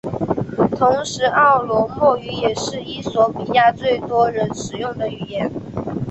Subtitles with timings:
[0.79, 5.51] 同时奥罗莫语也是衣索比亚最多人使用的语言。